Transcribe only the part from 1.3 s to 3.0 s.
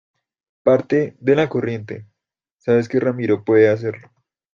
la corriente, sabes que